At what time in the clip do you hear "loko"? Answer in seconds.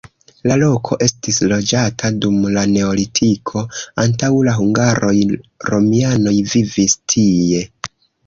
0.59-0.95